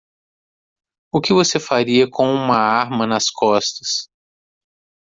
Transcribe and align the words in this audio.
O 1.13 1.21
que 1.21 1.31
você 1.31 1.59
faria 1.59 2.09
com 2.09 2.23
uma 2.23 2.55
arma 2.57 3.05
nas 3.05 3.29
costas? 3.29 4.09